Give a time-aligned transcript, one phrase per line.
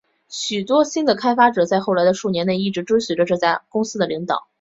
[0.29, 4.47] 许多新的开发者在后来的数年内一直追随这家公司的领导。